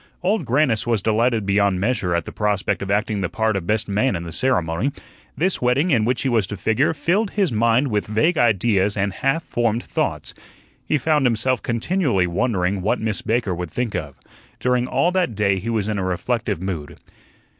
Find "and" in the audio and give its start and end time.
8.97-9.13